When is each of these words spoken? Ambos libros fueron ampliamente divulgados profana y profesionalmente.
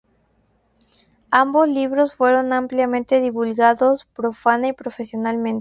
Ambos 1.29 1.69
libros 1.69 2.15
fueron 2.15 2.53
ampliamente 2.53 3.21
divulgados 3.21 4.05
profana 4.05 4.69
y 4.69 4.73
profesionalmente. 4.73 5.49